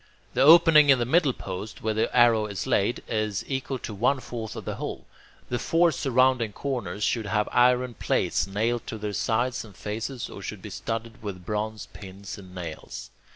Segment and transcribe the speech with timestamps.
[0.33, 4.19] The opening in the middle post, where the arrow is laid, is equal to one
[4.19, 5.05] fourth of the hole.
[5.49, 10.41] The four surrounding corners should have iron plates nailed to their sides and faces, or
[10.41, 13.11] should be studded with bronze pins and nails.